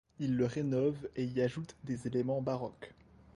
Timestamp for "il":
0.19-0.35